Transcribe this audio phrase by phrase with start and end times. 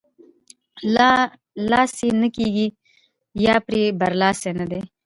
[0.95, 1.09] له
[1.71, 2.67] لاسه یې نه کېږي
[3.45, 4.81] یا پرې برلاسۍ نه دی.